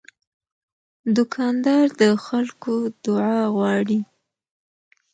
دوکاندار 1.15 1.85
د 2.01 2.03
خلکو 2.25 2.73
دعا 3.03 3.37
غواړي. 3.55 3.99